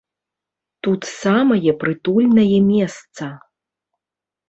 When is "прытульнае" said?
1.85-2.51